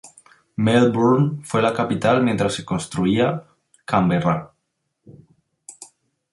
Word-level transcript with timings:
Melbourne 0.57 1.43
fue 1.43 1.61
la 1.61 1.73
capital 1.75 2.23
mientras 2.23 2.55
se 2.55 2.65
construía 2.65 3.43
Canberra. 3.85 4.51